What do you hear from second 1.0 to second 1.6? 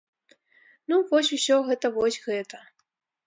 вось усё